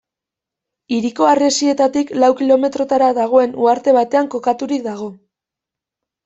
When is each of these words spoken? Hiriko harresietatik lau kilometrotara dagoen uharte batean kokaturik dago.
Hiriko 0.95 1.27
harresietatik 1.31 2.13
lau 2.23 2.29
kilometrotara 2.39 3.11
dagoen 3.19 3.53
uharte 3.67 3.95
batean 3.99 4.31
kokaturik 4.37 4.83
dago. 4.89 5.13